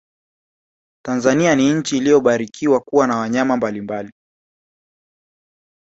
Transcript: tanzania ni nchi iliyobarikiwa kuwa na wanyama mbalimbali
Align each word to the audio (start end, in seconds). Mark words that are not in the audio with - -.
tanzania 1.05 1.55
ni 1.55 1.73
nchi 1.73 1.97
iliyobarikiwa 1.97 2.79
kuwa 2.79 3.07
na 3.07 3.17
wanyama 3.17 3.57
mbalimbali 3.57 4.11